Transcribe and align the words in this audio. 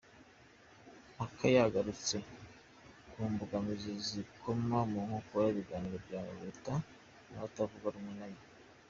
Mkapa 1.13 1.45
yagarutse 1.55 2.17
ku 3.11 3.19
mbogamizi 3.31 3.91
zikoma 4.07 4.77
mu 4.91 4.99
nkokora 5.05 5.45
ibiganiro 5.53 5.97
bya 6.05 6.21
Leta 6.43 6.73
n’abatavugarumwe 7.29 8.13
nayo. 8.19 8.41